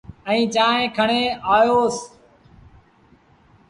[0.29, 1.21] ائيٚݩ چآنه کڻي
[1.55, 1.97] آيوس